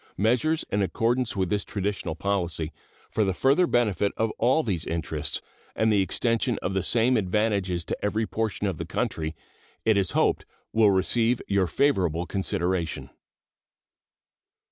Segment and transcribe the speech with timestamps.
[0.17, 2.71] Measures in accordance with this traditional policy,
[3.11, 5.43] for the further benefit of all these interests
[5.75, 9.35] and the extension of the same advantages to every portion of the country,
[9.85, 10.43] it is hoped
[10.73, 13.11] will receive your favorable consideration.